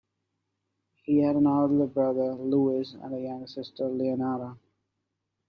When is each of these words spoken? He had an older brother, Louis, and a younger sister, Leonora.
He 1.03 1.19
had 1.19 1.35
an 1.35 1.45
older 1.45 1.85
brother, 1.85 2.33
Louis, 2.33 2.91
and 2.95 3.13
a 3.13 3.19
younger 3.21 3.45
sister, 3.45 3.87
Leonora. 3.87 4.57